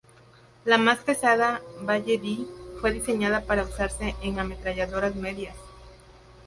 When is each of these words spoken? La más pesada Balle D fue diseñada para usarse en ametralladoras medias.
La 0.65 0.79
más 0.79 0.97
pesada 1.03 1.61
Balle 1.83 2.17
D 2.17 2.47
fue 2.79 2.91
diseñada 2.91 3.41
para 3.41 3.61
usarse 3.61 4.15
en 4.23 4.39
ametralladoras 4.39 5.13
medias. 5.15 5.55